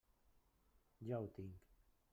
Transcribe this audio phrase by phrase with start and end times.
[1.11, 1.71] Ja ho tinc!